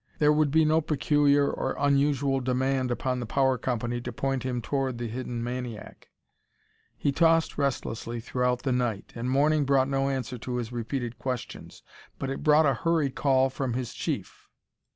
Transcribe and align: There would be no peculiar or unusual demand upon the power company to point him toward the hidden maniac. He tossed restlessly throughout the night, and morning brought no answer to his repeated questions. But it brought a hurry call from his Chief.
There 0.17 0.33
would 0.33 0.49
be 0.49 0.65
no 0.65 0.81
peculiar 0.81 1.47
or 1.47 1.75
unusual 1.77 2.39
demand 2.39 2.89
upon 2.89 3.19
the 3.19 3.27
power 3.27 3.55
company 3.59 4.01
to 4.01 4.11
point 4.11 4.41
him 4.41 4.59
toward 4.59 4.97
the 4.97 5.07
hidden 5.07 5.43
maniac. 5.43 6.09
He 6.97 7.11
tossed 7.11 7.55
restlessly 7.59 8.19
throughout 8.19 8.63
the 8.63 8.71
night, 8.71 9.11
and 9.13 9.29
morning 9.29 9.63
brought 9.63 9.87
no 9.89 10.09
answer 10.09 10.39
to 10.39 10.55
his 10.55 10.71
repeated 10.71 11.19
questions. 11.19 11.83
But 12.17 12.31
it 12.31 12.41
brought 12.41 12.65
a 12.65 12.73
hurry 12.73 13.11
call 13.11 13.51
from 13.51 13.73
his 13.73 13.93
Chief. 13.93 14.47